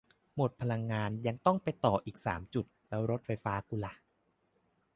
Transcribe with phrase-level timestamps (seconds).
[0.35, 3.93] หมดพลังงาน ยังต้องไปต่ออีกสามจุด แล้วรถไฟฟ้ากูล่ะ